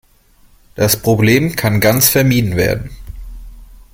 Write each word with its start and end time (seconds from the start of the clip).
Das 0.73 0.99
Problem 0.99 1.55
kann 1.55 1.79
ganz 1.79 2.09
vermieden 2.09 2.55
werden. 2.55 2.89